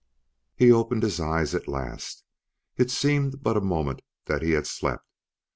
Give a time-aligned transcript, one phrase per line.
[0.55, 2.23] He opened his eyes at last;
[2.75, 5.05] it seemed but a moment that he had slept.